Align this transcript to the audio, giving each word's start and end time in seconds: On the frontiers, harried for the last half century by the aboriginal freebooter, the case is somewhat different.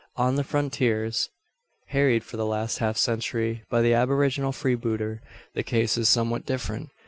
On 0.15 0.33
the 0.33 0.43
frontiers, 0.43 1.29
harried 1.89 2.23
for 2.23 2.35
the 2.35 2.45
last 2.47 2.79
half 2.79 2.97
century 2.97 3.63
by 3.69 3.83
the 3.83 3.93
aboriginal 3.93 4.51
freebooter, 4.51 5.21
the 5.53 5.61
case 5.61 5.95
is 5.95 6.09
somewhat 6.09 6.43
different. 6.43 6.89